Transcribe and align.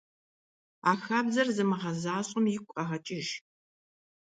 А 0.89 0.91
хабзэр 1.03 1.47
зымыгъэзащӀэм 1.55 2.45
игу 2.55 2.71
къэгъэкӀыж. 2.75 3.27